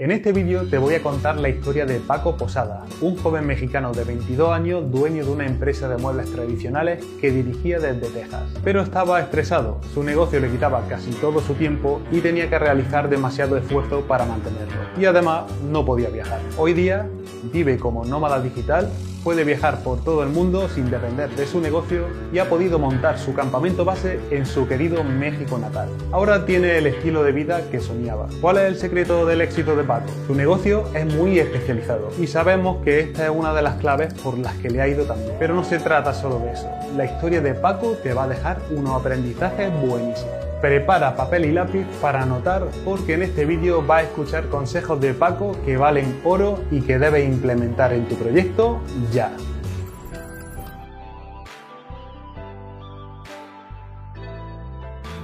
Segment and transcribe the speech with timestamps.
[0.00, 3.92] En este vídeo te voy a contar la historia de Paco Posada, un joven mexicano
[3.92, 8.44] de 22 años, dueño de una empresa de muebles tradicionales que dirigía desde Texas.
[8.64, 13.10] Pero estaba estresado, su negocio le quitaba casi todo su tiempo y tenía que realizar
[13.10, 14.80] demasiado esfuerzo para mantenerlo.
[14.98, 16.40] Y además no podía viajar.
[16.56, 17.06] Hoy día
[17.52, 18.88] vive como nómada digital
[19.22, 23.18] puede viajar por todo el mundo sin depender de su negocio y ha podido montar
[23.18, 25.88] su campamento base en su querido México natal.
[26.12, 28.28] Ahora tiene el estilo de vida que soñaba.
[28.40, 30.08] ¿Cuál es el secreto del éxito de Paco?
[30.26, 34.38] Su negocio es muy especializado y sabemos que esta es una de las claves por
[34.38, 35.36] las que le ha ido tan bien.
[35.38, 36.68] Pero no se trata solo de eso.
[36.96, 40.49] La historia de Paco te va a dejar unos aprendizajes buenísimos.
[40.60, 45.14] Prepara papel y lápiz para anotar porque en este vídeo va a escuchar consejos de
[45.14, 49.32] Paco que valen oro y que debes implementar en tu proyecto ya.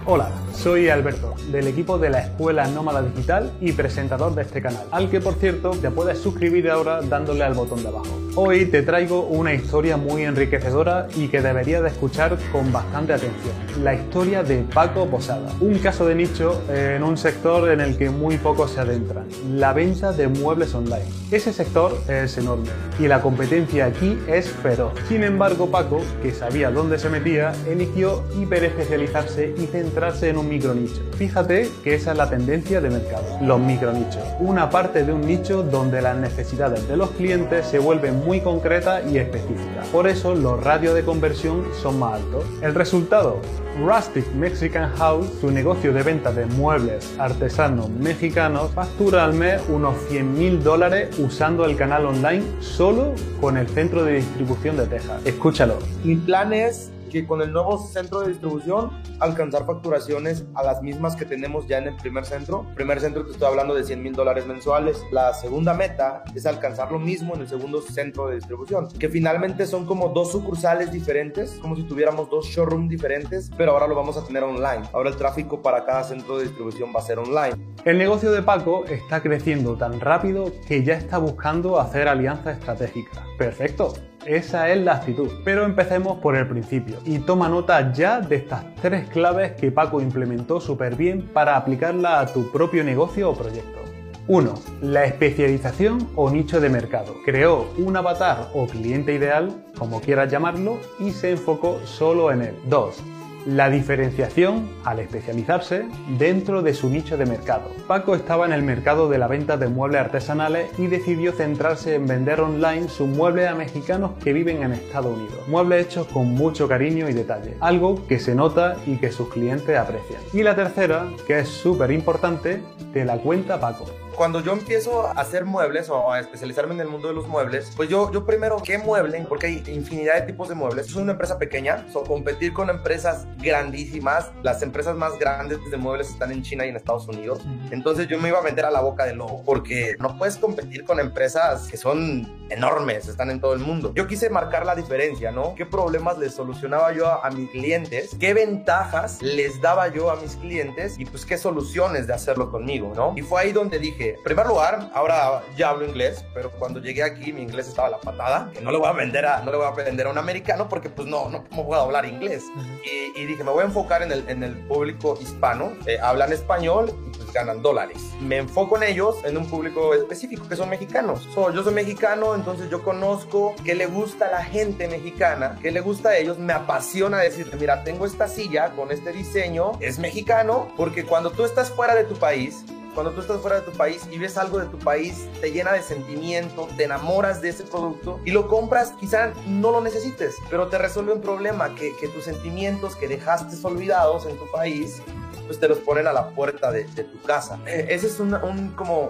[0.06, 4.84] Hola, soy Alberto, del equipo de la Escuela Nómada Digital y presentador de este canal,
[4.90, 8.08] al que por cierto te puedes suscribir ahora dándole al botón de abajo.
[8.38, 13.54] Hoy te traigo una historia muy enriquecedora y que deberías de escuchar con bastante atención.
[13.82, 18.10] La historia de Paco Posada, un caso de nicho en un sector en el que
[18.10, 21.06] muy pocos se adentran, la venta de muebles online.
[21.30, 24.92] Ese sector es enorme y la competencia aquí es feroz.
[25.08, 31.02] Sin embargo, Paco, que sabía dónde se metía, eligió hiperespecializarse y centrarse en un micronicho.
[31.16, 35.62] Fíjate que esa es la tendencia de mercado, los micronichos, una parte de un nicho
[35.62, 39.86] donde las necesidades de los clientes se vuelven muy concretas y específicas.
[39.88, 42.44] Por eso los radios de conversión son más altos.
[42.62, 43.40] El resultado,
[43.84, 49.94] Rustic Mexican House, su negocio de venta de muebles artesanos mexicanos, factura al mes unos
[50.08, 55.20] 100 mil dólares usando el canal online solo con el centro de distribución de Texas.
[55.24, 55.78] Escúchalo.
[56.04, 58.90] Mi plan es que con el nuevo centro de distribución
[59.20, 62.66] alcanzar facturaciones a las mismas que tenemos ya en el primer centro.
[62.74, 65.02] Primer centro te estoy hablando de 100 mil dólares mensuales.
[65.10, 69.66] La segunda meta es alcanzar lo mismo en el segundo centro de distribución, que finalmente
[69.66, 74.16] son como dos sucursales diferentes, como si tuviéramos dos showrooms diferentes, pero ahora lo vamos
[74.16, 74.82] a tener online.
[74.92, 77.56] Ahora el tráfico para cada centro de distribución va a ser online.
[77.84, 83.20] El negocio de Paco está creciendo tan rápido que ya está buscando hacer alianzas estratégicas.
[83.38, 83.94] Perfecto.
[84.26, 85.30] Esa es la actitud.
[85.44, 90.00] Pero empecemos por el principio y toma nota ya de estas tres claves que Paco
[90.00, 93.80] implementó súper bien para aplicarla a tu propio negocio o proyecto.
[94.28, 94.54] 1.
[94.82, 97.14] La especialización o nicho de mercado.
[97.24, 102.56] Creó un avatar o cliente ideal, como quieras llamarlo, y se enfocó solo en él.
[102.64, 103.02] 2
[103.46, 105.86] la diferenciación al especializarse
[106.18, 107.70] dentro de su nicho de mercado.
[107.86, 112.06] Paco estaba en el mercado de la venta de muebles artesanales y decidió centrarse en
[112.06, 115.46] vender online sus muebles a mexicanos que viven en Estados Unidos.
[115.46, 119.78] Muebles hechos con mucho cariño y detalle, algo que se nota y que sus clientes
[119.78, 120.20] aprecian.
[120.32, 122.62] Y la tercera, que es súper importante,
[122.96, 123.84] te la cuenta Paco
[124.16, 127.70] cuando yo empiezo a hacer muebles o a especializarme en el mundo de los muebles,
[127.76, 129.24] pues yo, yo primero, ¿qué mueble?
[129.28, 130.86] Porque hay infinidad de tipos de muebles.
[130.86, 134.30] Soy una empresa pequeña, so competir con empresas grandísimas.
[134.42, 137.40] Las empresas más grandes de muebles están en China y en Estados Unidos.
[137.70, 140.84] Entonces yo me iba a meter a la boca del lobo porque no puedes competir
[140.84, 143.92] con empresas que son enormes, están en todo el mundo.
[143.94, 145.54] Yo quise marcar la diferencia, ¿no?
[145.54, 148.16] ¿Qué problemas les solucionaba yo a, a mis clientes?
[148.18, 150.98] ¿Qué ventajas les daba yo a mis clientes?
[150.98, 153.14] Y pues qué soluciones de hacerlo conmigo, ¿no?
[153.16, 157.02] Y fue ahí donde dije, en primer lugar, ahora ya hablo inglés, pero cuando llegué
[157.02, 159.50] aquí mi inglés estaba a la patada, que no le voy a vender a, no
[159.50, 162.44] le voy a vender a un americano porque pues no, no, no puedo hablar inglés.
[162.84, 166.32] y, y, dije, me voy a enfocar en el, en el público hispano, eh, hablan
[166.32, 167.98] español y pues ganan dólares.
[168.20, 171.28] Me enfoco en ellos, en un público específico, que son mexicanos.
[171.34, 175.70] So, yo soy mexicano, entonces yo conozco qué le gusta a la gente mexicana, qué
[175.70, 179.98] le gusta a ellos, me apasiona decir, mira, tengo esta silla con este diseño, es
[179.98, 182.64] mexicano, porque cuando tú estás fuera de tu país,
[182.96, 185.72] cuando tú estás fuera de tu país y ves algo de tu país, te llena
[185.72, 190.68] de sentimiento, te enamoras de ese producto y lo compras, quizá no lo necesites, pero
[190.68, 195.02] te resuelve un problema que, que tus sentimientos que dejaste olvidados en tu país,
[195.46, 197.58] pues te los ponen a la puerta de, de tu casa.
[197.66, 199.08] Eh, esa es una, un, como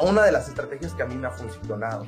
[0.00, 2.06] una de las estrategias que a mí me ha funcionado.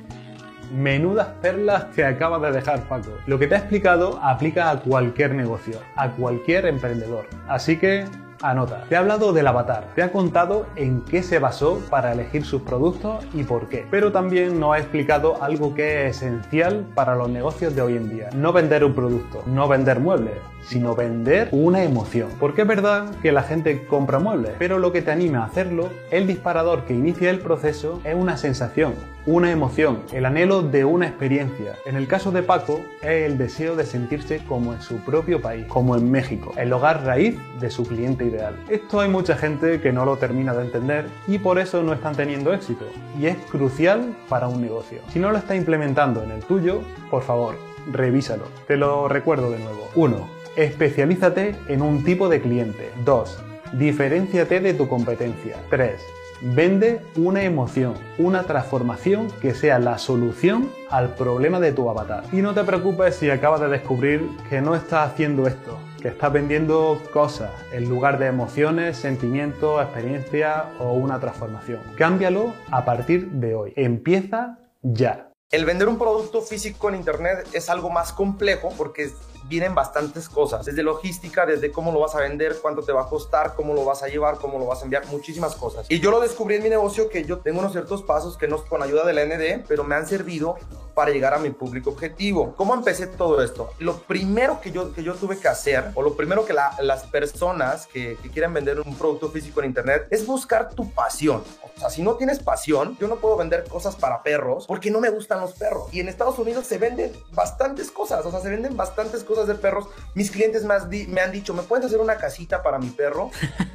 [0.73, 3.11] Menudas perlas que acaba de dejar Paco.
[3.27, 7.27] Lo que te ha explicado aplica a cualquier negocio, a cualquier emprendedor.
[7.49, 8.05] Así que
[8.43, 12.45] Anota, te ha hablado del avatar, te ha contado en qué se basó para elegir
[12.45, 17.15] sus productos y por qué, pero también nos ha explicado algo que es esencial para
[17.15, 18.29] los negocios de hoy en día.
[18.35, 20.35] No vender un producto, no vender muebles,
[20.67, 22.29] sino vender una emoción.
[22.39, 25.91] Porque es verdad que la gente compra muebles, pero lo que te anima a hacerlo,
[26.11, 28.95] el disparador que inicia el proceso es una sensación,
[29.27, 31.75] una emoción, el anhelo de una experiencia.
[31.85, 35.67] En el caso de Paco, es el deseo de sentirse como en su propio país,
[35.67, 38.57] como en México, el hogar raíz de su cliente ideal.
[38.69, 42.15] Esto hay mucha gente que no lo termina de entender y por eso no están
[42.15, 42.85] teniendo éxito.
[43.19, 45.01] Y es crucial para un negocio.
[45.13, 46.81] Si no lo está implementando en el tuyo,
[47.11, 47.57] por favor,
[47.93, 48.45] revísalo.
[48.67, 49.89] Te lo recuerdo de nuevo.
[49.95, 50.36] 1.
[50.57, 52.91] Especialízate en un tipo de cliente.
[53.05, 53.43] 2.
[53.75, 55.57] Diferenciate de tu competencia.
[55.69, 56.01] 3.
[56.41, 62.25] Vende una emoción, una transformación que sea la solución al problema de tu avatar.
[62.33, 66.33] Y no te preocupes si acabas de descubrir que no estás haciendo esto, que estás
[66.33, 71.81] vendiendo cosas en lugar de emociones, sentimientos, experiencias o una transformación.
[71.97, 73.73] Cámbialo a partir de hoy.
[73.77, 75.29] Empieza ya.
[75.53, 79.13] El vender un producto físico en Internet es algo más complejo porque
[79.49, 83.09] vienen bastantes cosas, desde logística, desde cómo lo vas a vender, cuánto te va a
[83.09, 85.87] costar, cómo lo vas a llevar, cómo lo vas a enviar, muchísimas cosas.
[85.89, 88.61] Y yo lo descubrí en mi negocio que yo tengo unos ciertos pasos que no
[88.65, 90.57] con ayuda de la ND, pero me han servido
[90.97, 92.55] para llegar a mi público objetivo.
[92.57, 93.71] ¿Cómo empecé todo esto?
[93.81, 97.87] Lo primero que yo, que yo tuve que hacer, o lo primero que las personas
[97.87, 101.43] que, que quieren vender un producto físico en Internet, es buscar tu pasión.
[101.77, 104.99] O sea, si no tienes pasión, yo no puedo vender cosas para perros porque no
[104.99, 105.93] me gustan los perros.
[105.93, 109.55] Y en Estados Unidos se venden bastantes cosas, o sea, se venden bastantes cosas de
[109.55, 109.87] perros.
[110.15, 113.31] Mis clientes más me han dicho, ¿me puedes hacer una casita para mi perro?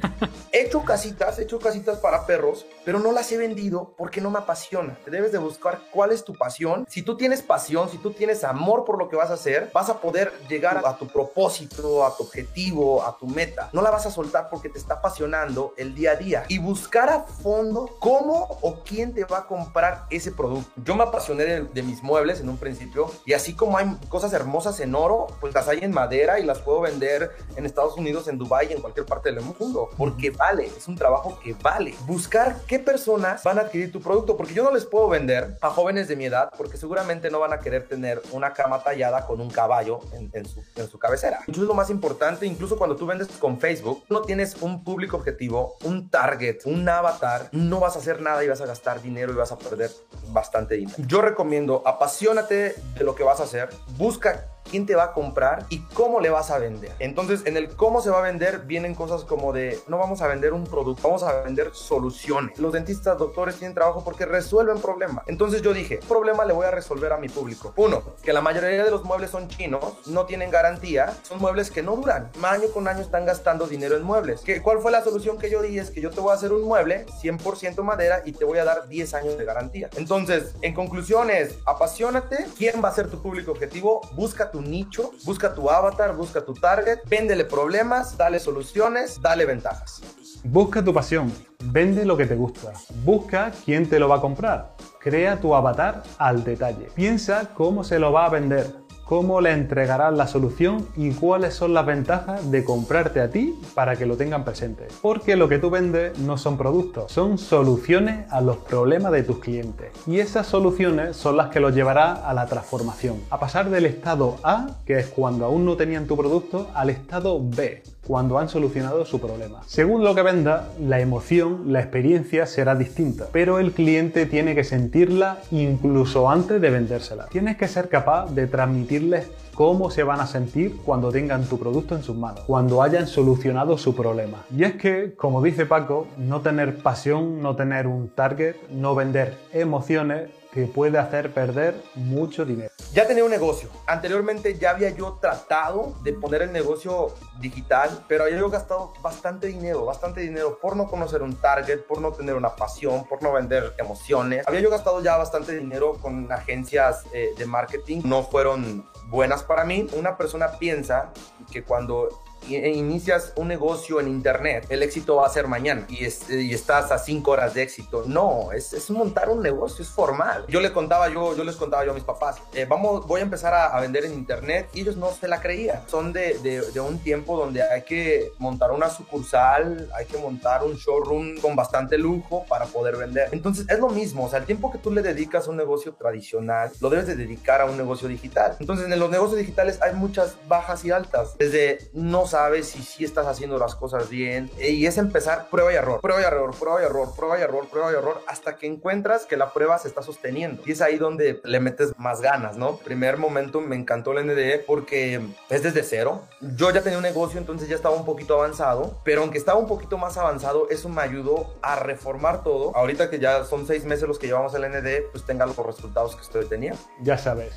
[0.52, 4.30] he hecho casitas, he hecho casitas para perros, pero no las he vendido porque no
[4.30, 4.98] me apasiona.
[5.06, 6.84] Debes de buscar cuál es tu pasión.
[6.88, 9.88] Si tú tienes pasión, si tú tienes amor por lo que vas a hacer, vas
[9.88, 13.70] a poder llegar a tu propósito, a tu objetivo, a tu meta.
[13.72, 16.44] No la vas a soltar porque te está apasionando el día a día.
[16.48, 20.70] Y buscar a fondo cómo o quién te va a comprar ese producto.
[20.84, 24.78] Yo me apasioné de, mis muebles en un principio y así como hay cosas hermosas
[24.80, 28.38] en oro, pues las hay en madera y las puedo vender en Estados Unidos, en
[28.38, 31.94] Dubai, en cualquier parte del mundo, porque vale, es un trabajo que vale.
[32.06, 35.70] Buscar qué personas van a adquirir tu producto, porque yo no les puedo vender a
[35.70, 39.40] jóvenes de mi edad, porque seguramente no van a querer tener una cama tallada con
[39.40, 41.40] un caballo en, su, en su cabecera.
[41.46, 45.76] Es lo más importante, incluso cuando tú vendes con Facebook, no tienes un público objetivo,
[45.84, 49.36] un target, un avatar, no vas a hacer nada y vas a gastar dinero y
[49.36, 49.90] vas a perder
[50.28, 50.96] bastante dinero.
[51.06, 55.66] Yo recomiendo, apasionate de lo que vas a hacer, busca quién te va a comprar
[55.68, 56.92] y cómo le vas a vender.
[56.98, 60.28] Entonces, en el cómo se va a vender vienen cosas como de, no vamos a
[60.28, 62.58] vender un producto, vamos a vender soluciones.
[62.58, 65.24] Los dentistas, doctores tienen trabajo porque resuelven problemas.
[65.26, 67.72] Entonces yo dije, problema le voy a resolver a mi público?
[67.76, 71.82] Uno, que la mayoría de los muebles son chinos, no tienen garantía, son muebles que
[71.82, 72.30] no duran.
[72.42, 74.42] Año con año están gastando dinero en muebles.
[74.42, 75.78] ¿Qué, ¿Cuál fue la solución que yo di?
[75.78, 78.64] Es que yo te voy a hacer un mueble 100% madera y te voy a
[78.64, 79.88] dar 10 años de garantía.
[79.96, 82.46] Entonces, en conclusiones, apasionate.
[82.58, 84.02] ¿Quién va a ser tu público objetivo?
[84.12, 90.02] Busca tu nicho, busca tu avatar, busca tu target, véndele problemas, dale soluciones, dale ventajas.
[90.44, 91.32] Busca tu pasión,
[91.64, 92.72] vende lo que te gusta,
[93.04, 97.98] busca quién te lo va a comprar, crea tu avatar al detalle, piensa cómo se
[97.98, 98.66] lo va a vender,
[99.12, 103.94] cómo le entregarás la solución y cuáles son las ventajas de comprarte a ti para
[103.94, 104.88] que lo tengan presente.
[105.02, 109.38] Porque lo que tú vendes no son productos, son soluciones a los problemas de tus
[109.38, 109.92] clientes.
[110.06, 114.38] Y esas soluciones son las que los llevará a la transformación, a pasar del estado
[114.44, 119.04] A, que es cuando aún no tenían tu producto, al estado B, cuando han solucionado
[119.04, 119.60] su problema.
[119.66, 124.64] Según lo que venda, la emoción, la experiencia será distinta, pero el cliente tiene que
[124.64, 127.26] sentirla incluso antes de vendérsela.
[127.26, 131.94] Tienes que ser capaz de transmitirles cómo se van a sentir cuando tengan tu producto
[131.94, 134.44] en sus manos, cuando hayan solucionado su problema.
[134.54, 139.36] Y es que, como dice Paco, no tener pasión, no tener un target, no vender
[139.52, 142.70] emociones, te puede hacer perder mucho dinero.
[142.92, 143.70] Ya tenía un negocio.
[143.86, 149.46] Anteriormente ya había yo tratado de poner el negocio digital, pero había yo gastado bastante
[149.46, 153.32] dinero, bastante dinero por no conocer un target, por no tener una pasión, por no
[153.32, 154.46] vender emociones.
[154.46, 158.02] Había yo gastado ya bastante dinero con agencias eh, de marketing.
[158.04, 159.86] No fueron buenas para mí.
[159.92, 161.12] Una persona piensa
[161.52, 162.08] que cuando
[162.48, 167.32] inicias un negocio en internet, el éxito va a ser mañana y, estás a cinco
[167.32, 168.04] horas de éxito.
[168.06, 170.44] No, es, montar un negocio, es formal.
[170.48, 173.24] Yo le contaba yo, yo les contaba yo a mis papás, eh, vamos, voy a
[173.24, 175.80] empezar a, vender en internet y ellos no se la creían.
[175.88, 180.74] Son de, de, un tiempo donde hay que montar una sucursal, hay que montar un
[180.74, 183.28] showroom con bastante lujo para poder vender.
[183.32, 185.94] Entonces es lo mismo, o sea, el tiempo que tú le dedicas a un negocio
[185.94, 188.56] tradicional, lo debes de dedicar a un negocio digital.
[188.60, 193.04] Entonces en los negocios digitales hay muchas bajas y altas, desde no sabes si sí
[193.04, 194.50] estás haciendo las cosas bien.
[194.58, 197.68] Y es empezar prueba y error, prueba y error, prueba y error, prueba y error,
[197.68, 200.62] prueba y error, hasta que encuentras que la prueba se está sosteniendo.
[200.64, 202.78] Y es ahí donde le metes más ganas, ¿no?
[202.78, 205.20] Primer momento me encantó el NDE porque
[205.50, 206.22] es desde cero.
[206.40, 209.68] Yo ya tenía un negocio, entonces ya estaba un poquito avanzado, pero aunque estaba un
[209.68, 212.74] poquito más avanzado, eso me ayudó a reformar todo.
[212.74, 216.16] Ahorita que ya son seis meses los que llevamos el NDE, pues tenga los resultados
[216.16, 216.78] que estoy teniendo.
[217.02, 217.52] Ya sabes,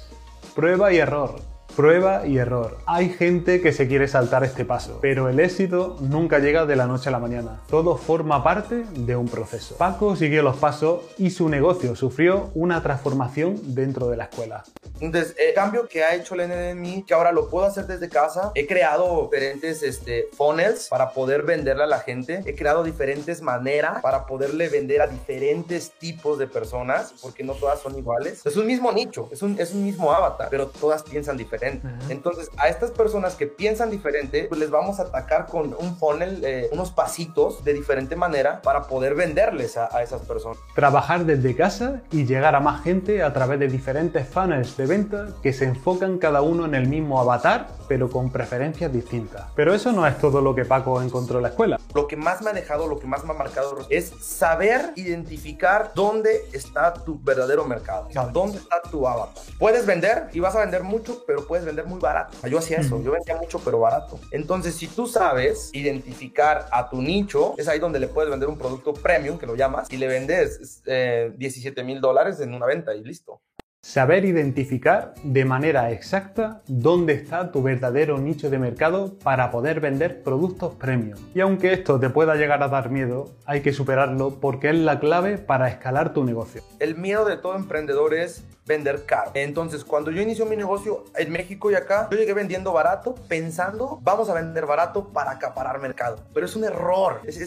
[0.53, 1.55] prueba y error.
[1.75, 2.77] Prueba y error.
[2.86, 6.88] Hay gente que se quiere saltar este paso, pero el éxito nunca llega de la
[6.88, 7.60] noche a la mañana.
[7.70, 9.75] Todo forma parte de un proceso.
[9.75, 14.63] Paco siguió los pasos y su negocio sufrió una transformación dentro de la escuela.
[15.01, 18.53] Entonces, el cambio que ha hecho el NDMI, que ahora lo puedo hacer desde casa,
[18.55, 22.41] he creado diferentes este, funnels para poder venderle a la gente.
[22.46, 27.82] He creado diferentes maneras para poderle vender a diferentes tipos de personas, porque no todas
[27.82, 28.46] son iguales.
[28.46, 31.65] Es un mismo nicho, es un, es un mismo avatar, pero todas piensan diferente.
[32.10, 36.44] Entonces, a estas personas que piensan diferente, pues les vamos a atacar con un funnel,
[36.44, 40.58] eh, unos pasitos de diferente manera para poder venderles a, a esas personas.
[40.76, 45.28] Trabajar desde casa y llegar a más gente a través de diferentes funnels de venta
[45.42, 49.46] que se enfocan cada uno en el mismo avatar, pero con preferencias distintas.
[49.56, 51.78] Pero eso no es todo lo que Paco encontró en la escuela.
[51.96, 55.94] Lo que más me ha dejado, lo que más me ha marcado es saber identificar
[55.96, 59.42] dónde está tu verdadero mercado, o sea, dónde está tu avatar.
[59.58, 62.36] Puedes vender y vas a vender mucho, pero puedes vender muy barato.
[62.50, 64.20] Yo hacía eso, yo vendía mucho, pero barato.
[64.32, 68.58] Entonces, si tú sabes identificar a tu nicho, es ahí donde le puedes vender un
[68.58, 72.94] producto premium, que lo llamas, y le vendes 17 eh, mil dólares en una venta
[72.94, 73.42] y listo.
[73.88, 80.24] Saber identificar de manera exacta dónde está tu verdadero nicho de mercado para poder vender
[80.24, 81.20] productos premium.
[81.36, 85.00] Y aunque esto te pueda llegar a dar miedo, hay que superarlo porque es la
[85.00, 86.63] clave para escalar tu negocio.
[86.80, 89.32] El miedo de todo emprendedor es vender caro.
[89.34, 94.00] Entonces, cuando yo inicio mi negocio en México y acá, yo llegué vendiendo barato pensando,
[94.02, 96.18] vamos a vender barato para acaparar mercado.
[96.34, 97.22] Pero es un error.
[97.26, 97.38] Es,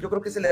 [0.00, 0.46] yo creo que es el,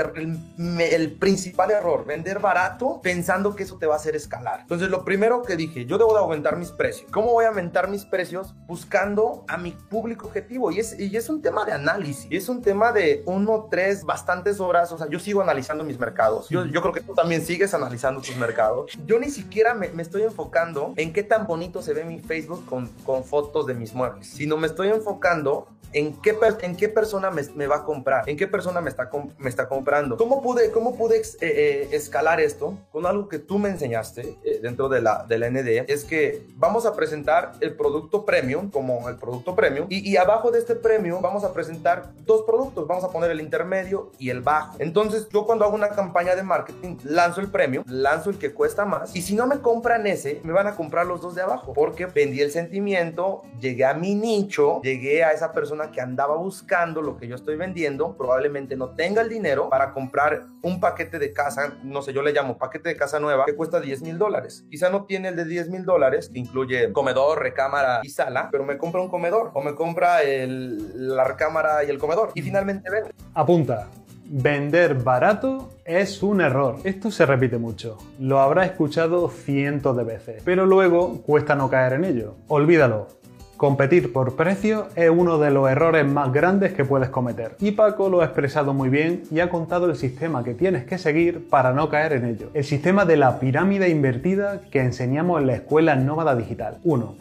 [0.80, 2.04] el principal error.
[2.04, 4.60] Vender barato pensando que eso te va a hacer escalar.
[4.60, 7.10] Entonces, lo primero que dije, yo debo de aumentar mis precios.
[7.10, 8.54] ¿Cómo voy a aumentar mis precios?
[8.66, 10.70] Buscando a mi público objetivo.
[10.70, 12.26] Y es, y es un tema de análisis.
[12.30, 14.92] Y es un tema de uno, tres, bastantes horas.
[14.92, 16.48] O sea, yo sigo analizando mis mercados.
[16.50, 18.92] Yo, yo creo que tú también sigues analizando tus mercados.
[19.06, 22.64] Yo ni siquiera me, me estoy enfocando en qué tan bonito se ve mi Facebook
[22.66, 27.30] con, con fotos de mis muebles, sino me estoy enfocando en qué, en qué persona
[27.30, 30.16] me, me, va a comprar, en qué persona me está, me está comprando.
[30.16, 32.78] ¿Cómo pude, cómo pude eh, eh, escalar esto?
[32.90, 36.46] Con algo que tú me enseñaste eh, dentro de la, de la ND, es que
[36.56, 40.74] vamos a presentar el producto premium como el producto premium y, y, abajo de este
[40.74, 44.76] premium vamos a presentar dos productos, vamos a poner el intermedio y el bajo.
[44.78, 48.84] Entonces yo cuando hago una campaña de marketing lanzo el premium, lanzo el que cuesta
[48.84, 49.60] más y si no me
[49.92, 53.84] compran ese, me van a comprar los dos de abajo porque vendí el sentimiento, llegué
[53.84, 58.16] a mi nicho, llegué a esa persona que andaba buscando lo que yo estoy vendiendo
[58.16, 62.32] probablemente no tenga el dinero para comprar un paquete de casa, no sé, yo le
[62.32, 64.64] llamo paquete de casa nueva que cuesta 10 mil dólares.
[64.70, 68.64] Quizá no tiene el de 10 mil dólares, que incluye comedor, recámara y sala, pero
[68.64, 73.10] me compra un comedor o me compra la recámara y el comedor y finalmente vende.
[73.34, 73.88] Apunta.
[74.24, 76.76] Vender barato es un error.
[76.84, 77.98] Esto se repite mucho.
[78.18, 80.42] Lo habrá escuchado cientos de veces.
[80.44, 82.36] Pero luego cuesta no caer en ello.
[82.48, 83.08] Olvídalo.
[83.56, 87.54] Competir por precio es uno de los errores más grandes que puedes cometer.
[87.60, 90.98] Y Paco lo ha expresado muy bien y ha contado el sistema que tienes que
[90.98, 92.50] seguir para no caer en ello.
[92.54, 96.78] El sistema de la pirámide invertida que enseñamos en la escuela Nómada Digital.
[96.82, 97.14] 1.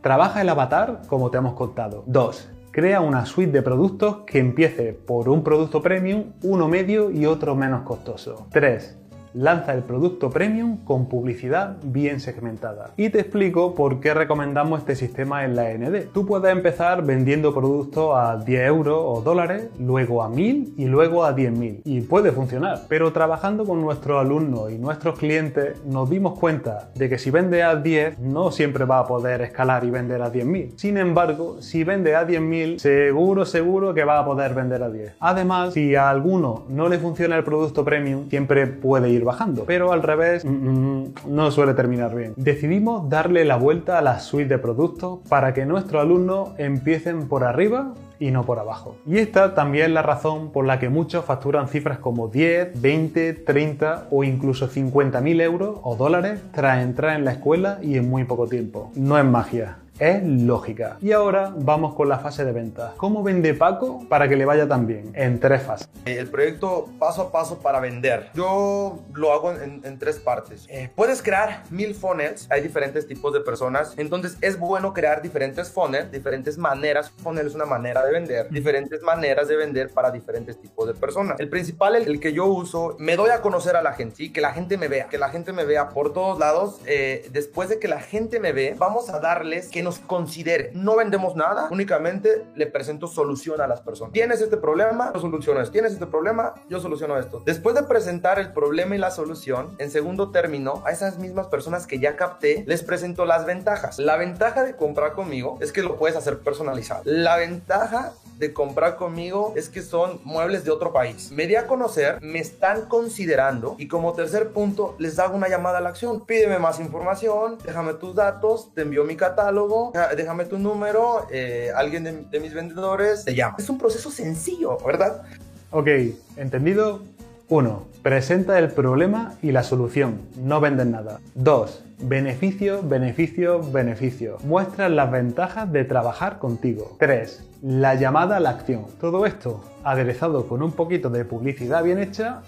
[0.00, 2.02] Trabaja el avatar como te hemos contado.
[2.06, 2.53] 2.
[2.74, 7.54] Crea una suite de productos que empiece por un producto premium, uno medio y otro
[7.54, 8.48] menos costoso.
[8.50, 9.03] 3
[9.34, 12.92] lanza el producto premium con publicidad bien segmentada.
[12.96, 16.12] Y te explico por qué recomendamos este sistema en la ND.
[16.12, 21.24] Tú puedes empezar vendiendo productos a 10 euros o dólares, luego a 1000 y luego
[21.24, 21.82] a 10.000.
[21.84, 22.82] Y puede funcionar.
[22.88, 27.62] Pero trabajando con nuestros alumnos y nuestros clientes nos dimos cuenta de que si vende
[27.62, 30.72] a 10 no siempre va a poder escalar y vender a 10.000.
[30.76, 35.14] Sin embargo, si vende a 10.000 seguro seguro que va a poder vender a 10.
[35.20, 39.92] Además, si a alguno no le funciona el producto premium, siempre puede ir bajando, pero
[39.92, 42.34] al revés mm, mm, no suele terminar bien.
[42.36, 47.44] Decidimos darle la vuelta a la suite de productos para que nuestros alumnos empiecen por
[47.44, 48.96] arriba y no por abajo.
[49.06, 53.32] Y esta también es la razón por la que muchos facturan cifras como 10, 20,
[53.34, 58.08] 30 o incluso 50 mil euros o dólares tras entrar en la escuela y en
[58.08, 58.90] muy poco tiempo.
[58.94, 60.96] No es magia, Es lógica.
[61.00, 62.94] Y ahora vamos con la fase de venta.
[62.96, 65.12] ¿Cómo vende Paco para que le vaya tan bien?
[65.14, 65.88] En tres fases.
[66.04, 68.30] El proyecto paso a paso para vender.
[68.34, 70.66] Yo lo hago en, tres partes.
[70.68, 72.48] Eh, puedes crear mil funnels.
[72.50, 73.94] Hay diferentes tipos de personas.
[73.96, 77.10] Entonces es bueno crear diferentes funnels, diferentes maneras.
[77.10, 78.50] Funnel es una manera de vender.
[78.50, 81.38] Diferentes maneras de vender para diferentes tipos de personas.
[81.38, 84.16] El principal, el, que yo uso, me doy a conocer a la gente.
[84.16, 84.32] ¿sí?
[84.32, 85.06] Que la gente me vea.
[85.06, 86.80] Que la gente me vea por todos lados.
[86.86, 90.72] Eh, después de que la gente me ve, vamos a darles que nos considere.
[90.74, 94.12] No vendemos nada, únicamente le presento solución a las personas.
[94.12, 95.72] Tienes este problema, yo soluciono esto.
[95.72, 97.42] Tienes este problema, yo soluciono esto.
[97.44, 101.86] Después de presentar el problema y la solución, en segundo término, a esas mismas personas
[101.86, 103.98] que ya capté, les presento las ventajas.
[103.98, 107.02] La ventaja de comprar conmigo es que lo puedes hacer personalizado.
[107.04, 111.30] La ventaja de comprar conmigo es que son muebles de otro país.
[111.30, 115.78] Me di a conocer, me están considerando y como tercer punto les hago una llamada
[115.78, 116.24] a la acción.
[116.26, 122.04] Pídeme más información, déjame tus datos, te envío mi catálogo, déjame tu número, eh, alguien
[122.04, 123.56] de, de mis vendedores te llama.
[123.58, 125.22] Es un proceso sencillo, ¿verdad?
[125.70, 125.88] Ok,
[126.36, 127.02] entendido.
[127.48, 127.93] 1.
[128.04, 130.20] Presenta el problema y la solución.
[130.36, 131.20] No venden nada.
[131.36, 131.84] 2.
[132.00, 134.36] Beneficio, beneficio, beneficio.
[134.44, 136.98] Muestra las ventajas de trabajar contigo.
[137.00, 137.48] 3.
[137.62, 138.84] La llamada a la acción.
[139.00, 142.42] Todo esto aderezado con un poquito de publicidad bien hecha.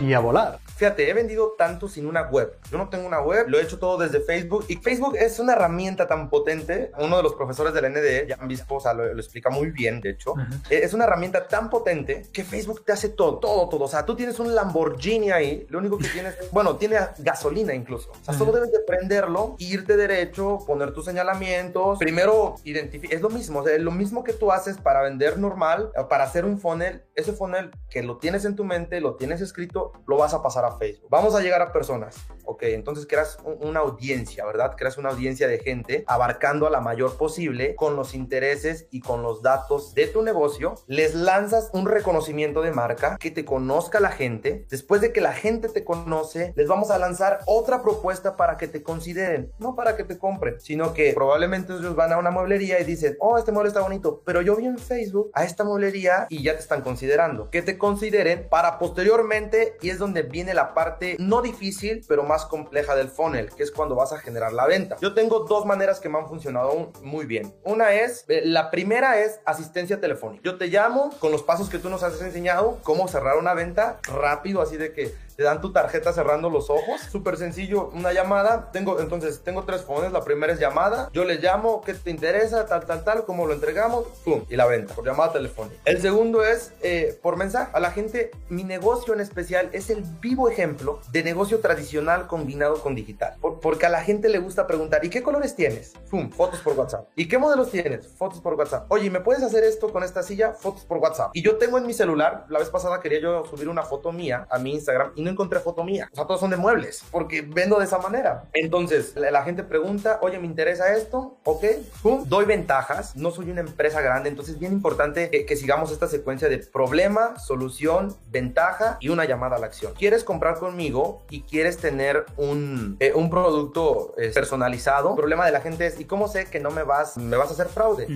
[0.00, 0.65] Y a volar.
[0.76, 2.58] Fíjate, he vendido tanto sin una web.
[2.70, 4.66] Yo no tengo una web, lo he hecho todo desde Facebook.
[4.68, 6.92] Y Facebook es una herramienta tan potente.
[6.98, 10.34] Uno de los profesores del NDE, Jan Bispo, o lo, explica muy bien, de hecho.
[10.68, 13.84] Eh, es una herramienta tan potente que Facebook te hace todo, todo, todo.
[13.84, 18.10] O sea, tú tienes un Lamborghini ahí, lo único que tienes, bueno, tiene gasolina incluso.
[18.10, 21.98] O sea, solo debes de prenderlo, irte derecho, poner tus señalamientos.
[21.98, 23.16] Primero, identificar.
[23.16, 26.44] Es lo mismo, o sea, lo mismo que tú haces para vender normal, para hacer
[26.44, 27.02] un funnel.
[27.14, 30.65] Ese funnel que lo tienes en tu mente, lo tienes escrito, lo vas a pasar
[30.72, 31.08] Facebook.
[31.10, 32.16] Vamos a llegar a personas.
[32.56, 34.76] Ok, entonces creas una audiencia, ¿verdad?
[34.78, 39.22] Creas una audiencia de gente abarcando a la mayor posible con los intereses y con
[39.22, 40.76] los datos de tu negocio.
[40.86, 44.64] Les lanzas un reconocimiento de marca que te conozca la gente.
[44.70, 48.68] Después de que la gente te conoce, les vamos a lanzar otra propuesta para que
[48.68, 52.80] te consideren, no para que te compren, sino que probablemente ellos van a una mueblería
[52.80, 56.26] y dicen, oh, este mueble está bonito, pero yo vi en Facebook a esta mueblería
[56.30, 57.50] y ya te están considerando.
[57.50, 62.45] Que te consideren para posteriormente, y es donde viene la parte no difícil, pero más
[62.48, 64.96] compleja del funnel, que es cuando vas a generar la venta.
[65.00, 67.54] Yo tengo dos maneras que me han funcionado muy bien.
[67.64, 70.42] Una es, eh, la primera es asistencia telefónica.
[70.44, 74.00] Yo te llamo con los pasos que tú nos has enseñado, cómo cerrar una venta
[74.02, 77.00] rápido, así de que te dan tu tarjeta cerrando los ojos.
[77.10, 78.70] Súper sencillo, una llamada.
[78.72, 80.12] Tengo, entonces, tengo tres phones.
[80.12, 81.10] La primera es llamada.
[81.12, 82.66] Yo le llamo, ¿qué te interesa?
[82.66, 85.80] Tal, tal, tal, cómo lo entregamos, pum, y la venta por llamada telefónica.
[85.84, 87.70] El segundo es eh, por mensaje.
[87.72, 92.80] A la gente, mi negocio en especial es el vivo ejemplo de negocio tradicional combinado
[92.80, 93.34] con digital.
[93.40, 95.92] porque a la gente le gusta preguntar, ¿y qué colores tienes?
[96.10, 97.08] Pum, fotos por WhatsApp.
[97.14, 98.08] ¿Y qué modelos tienes?
[98.08, 98.90] Fotos por WhatsApp.
[98.90, 100.52] Oye, ¿me puedes hacer esto con esta silla?
[100.52, 101.30] Fotos por WhatsApp.
[101.34, 104.46] Y yo tengo en mi celular, la vez pasada quería yo subir una foto mía
[104.50, 106.08] a mi Instagram y no encontré foto mía.
[106.12, 108.44] O sea, todos son de muebles, porque vendo de esa manera.
[108.54, 111.64] Entonces, la, gente pregunta, oye, me interesa esto, ok,
[112.02, 113.14] pum, doy ventajas.
[113.16, 117.38] No soy una empresa grande, entonces es bien importante que, sigamos esta secuencia de problema,
[117.38, 119.94] solución, ventaja y una llamada a la acción.
[119.94, 125.10] ¿Quieres comprar conmigo y quieres tener un, eh, un producto eh, personalizado?
[125.10, 127.48] El problema de la gente es, ¿y cómo sé que no me vas, me vas
[127.48, 128.06] a hacer fraude?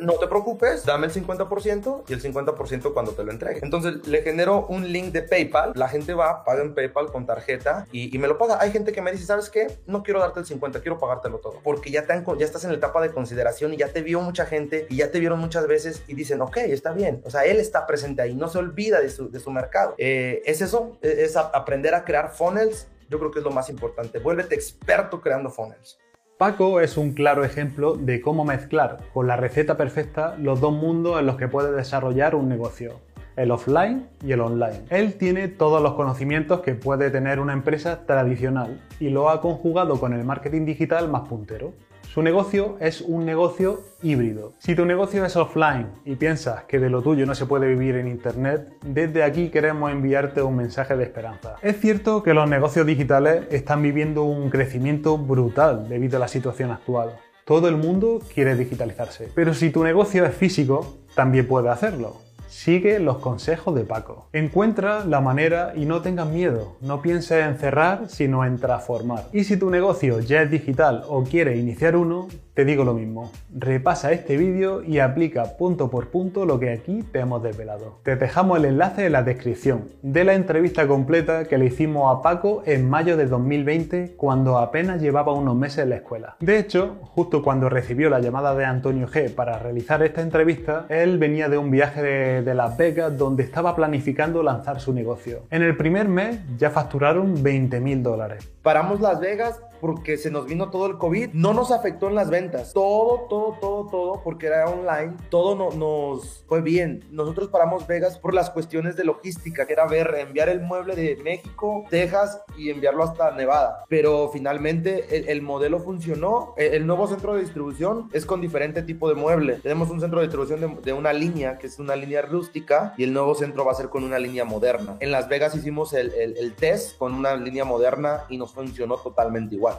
[0.00, 3.60] No te preocupes, dame el 50% y el 50% cuando te lo entregue.
[3.62, 7.86] Entonces, le genero un link de PayPal, la gente va, paga en PayPal con tarjeta
[7.92, 8.58] y, me lo paga.
[8.60, 9.66] Hay gente que me dice, ¿sabes qué?
[9.86, 11.60] No quiero darte el 50, quiero pagártelo todo.
[11.62, 14.46] Porque ya, te ya estás en la etapa de consideración y ya te vio mucha
[14.46, 17.22] gente y ya te vieron muchas veces y dicen, ok, está bien.
[17.24, 19.94] O sea, él está presente ahí, no se olvida de su, de su mercado.
[19.98, 22.88] Eh, es eso, e, es aprender a crear funnels.
[23.08, 24.18] Yo creo que es lo más importante.
[24.18, 25.98] Vuélvete experto creando funnels.
[26.40, 31.20] Paco es un claro ejemplo de cómo mezclar con la receta perfecta los dos mundos
[31.20, 32.98] en los que puedes desarrollar un negocio
[33.40, 34.82] el offline y el online.
[34.90, 39.98] Él tiene todos los conocimientos que puede tener una empresa tradicional y lo ha conjugado
[39.98, 41.72] con el marketing digital más puntero.
[42.12, 44.52] Su negocio es un negocio híbrido.
[44.58, 47.94] Si tu negocio es offline y piensas que de lo tuyo no se puede vivir
[47.94, 51.54] en Internet, desde aquí queremos enviarte un mensaje de esperanza.
[51.62, 56.72] Es cierto que los negocios digitales están viviendo un crecimiento brutal debido a la situación
[56.72, 57.12] actual.
[57.46, 59.28] Todo el mundo quiere digitalizarse.
[59.34, 62.16] Pero si tu negocio es físico, también puede hacerlo.
[62.50, 64.26] Sigue los consejos de Paco.
[64.32, 66.76] Encuentra la manera y no tengas miedo.
[66.80, 69.28] No pienses en cerrar, sino en transformar.
[69.32, 73.30] Y si tu negocio ya es digital o quieres iniciar uno, te digo lo mismo.
[73.54, 77.98] Repasa este vídeo y aplica punto por punto lo que aquí te hemos desvelado.
[78.02, 82.22] Te dejamos el enlace en la descripción de la entrevista completa que le hicimos a
[82.22, 86.36] Paco en mayo de 2020 cuando apenas llevaba unos meses en la escuela.
[86.40, 91.18] De hecho, justo cuando recibió la llamada de Antonio G para realizar esta entrevista, él
[91.18, 95.42] venía de un viaje de, Las Vegas donde estaba planificando lanzar su negocio.
[95.50, 98.48] En el primer mes ya facturaron 20 mil dólares.
[98.62, 101.30] Paramos Las Vegas porque se nos vino todo el COVID.
[101.32, 102.72] No nos afectó en las ventas.
[102.72, 105.14] Todo, todo, todo, todo, porque era online.
[105.30, 107.04] Todo no, nos fue bien.
[107.10, 111.16] Nosotros paramos Vegas por las cuestiones de logística, que era ver, enviar el mueble de
[111.22, 113.84] México, Texas y enviarlo hasta Nevada.
[113.88, 116.54] Pero finalmente el, el modelo funcionó.
[116.56, 119.54] El, el, nuevo centro de distribución es con diferente tipo de mueble.
[119.62, 123.04] Tenemos un centro de distribución de, de una línea, que es una línea rústica, y
[123.04, 124.96] el nuevo centro va a ser con una línea moderna.
[125.00, 129.54] En Las Vegas hicimos el, el, test con una línea moderna y nos funcionó totalmente
[129.54, 129.69] igual.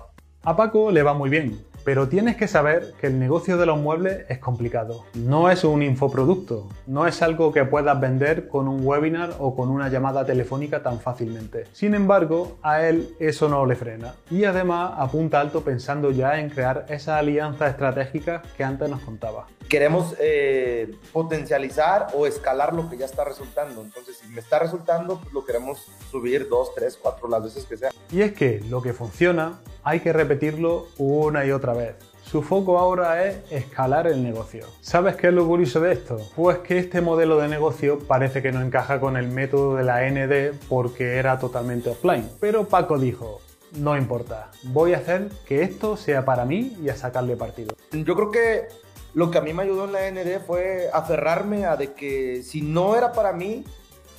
[0.43, 3.77] A Paco le va muy bien, pero tienes que saber que el negocio de los
[3.80, 5.06] muebles es complicado.
[5.13, 9.69] No es un infoproducto, no es algo que puedas vender con un webinar o con
[9.69, 11.65] una llamada telefónica tan fácilmente.
[11.73, 14.15] Sin embargo, a él eso no le frena.
[14.30, 19.47] Y además apunta alto pensando ya en crear esa alianza estratégica que antes nos contaba.
[19.69, 23.82] Queremos eh, potencializar o escalar lo que ya está resultando.
[23.82, 27.77] Entonces, si me está resultando, pues lo queremos subir dos, tres, cuatro, las veces que
[27.77, 27.91] sea.
[28.12, 31.96] Y es que lo que funciona hay que repetirlo una y otra vez.
[32.24, 34.65] Su foco ahora es escalar el negocio.
[34.80, 36.17] ¿Sabes qué es lo curioso de esto?
[36.36, 40.10] Pues que este modelo de negocio parece que no encaja con el método de la
[40.10, 42.30] ND porque era totalmente offline.
[42.39, 43.41] Pero Paco dijo,
[43.74, 47.76] no importa, voy a hacer que esto sea para mí y a sacarle partido.
[47.91, 48.67] Yo creo que
[49.13, 52.62] lo que a mí me ayudó en la ND fue aferrarme a de que si
[52.62, 53.65] no era para mí,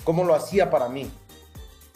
[0.05, 1.11] ¿cómo lo hacía para mí?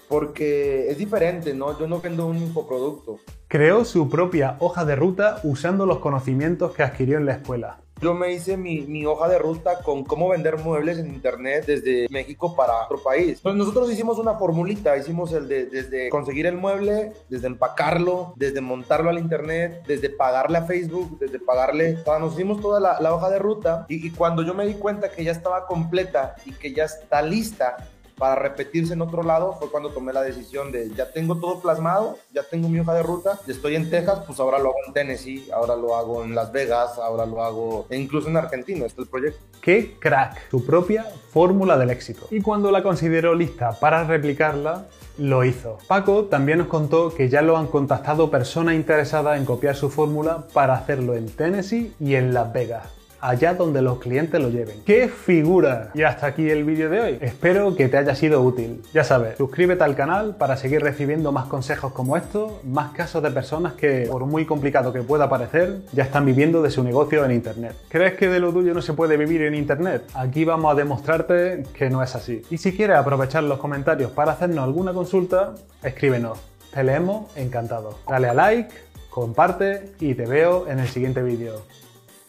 [0.09, 1.79] Porque es diferente, ¿no?
[1.79, 3.19] Yo no vendo un infoproducto.
[3.49, 7.79] Creó su propia hoja de ruta usando los conocimientos que adquirió en la escuela.
[8.01, 12.57] Yo me hice mi, hoja de ruta con cómo vender muebles en internet desde México
[12.57, 13.39] para otro país.
[13.39, 18.61] Entonces nosotros hicimos una formulita, hicimos el de desde conseguir el mueble, desde empacarlo, desde
[18.61, 21.99] montarlo al internet, desde pagarle a Facebook, desde pagarle...
[22.01, 25.09] O sea, nos hicimos toda la, hoja de ruta y cuando yo me di cuenta
[25.09, 27.77] que ya estaba completa y que ya está lista
[28.19, 32.19] para repetirse en otro lado fue cuando tomé la decisión de ya tengo todo plasmado,
[32.33, 35.49] ya tengo mi hoja de ruta, estoy en Texas, pues ahora lo hago en Tennessee,
[35.55, 39.07] ahora lo hago en Las Vegas, ahora lo hago e incluso en Argentina, este es
[39.07, 39.41] el proyecto.
[39.61, 40.51] ¡Qué crack!
[40.51, 42.27] Su propia fórmula del éxito.
[42.31, 44.87] Y cuando la consideró lista para replicarla,
[45.19, 45.79] lo hizo.
[45.87, 50.47] Paco también nos contó que ya lo han contactado personas interesadas en copiar su fórmula
[50.53, 54.83] para hacerlo en Tennessee y en Las Vegas allá donde los clientes lo lleven.
[54.85, 55.91] ¡Qué figura!
[55.95, 57.19] Y hasta aquí el vídeo de hoy.
[57.21, 58.83] Espero que te haya sido útil.
[58.93, 63.31] Ya sabes, suscríbete al canal para seguir recibiendo más consejos como estos, más casos de
[63.31, 67.33] personas que, por muy complicado que pueda parecer, ya están viviendo de su negocio en
[67.33, 67.75] Internet.
[67.89, 70.03] ¿Crees que de lo tuyo no se puede vivir en Internet?
[70.15, 72.43] Aquí vamos a demostrarte que no es así.
[72.51, 76.39] Y si quieres aprovechar los comentarios para hacernos alguna consulta, escríbenos.
[76.73, 77.99] Te leemos encantado.
[78.07, 78.75] Dale a like,
[79.09, 81.63] comparte y te veo en el siguiente vídeo.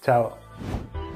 [0.02, 0.47] Chao.
[0.60, 1.07] あ!